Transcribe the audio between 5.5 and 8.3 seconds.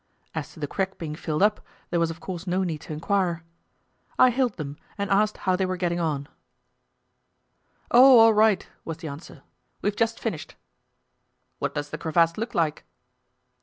they were getting on. "Oh,